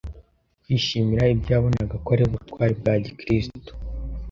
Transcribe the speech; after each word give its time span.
kwishimira 0.61 1.23
ibyo 1.33 1.49
yabonaga 1.55 1.95
ko 2.03 2.09
ari 2.15 2.23
ubutwari 2.25 2.73
bwa 2.79 2.93
gikristo 3.03 3.71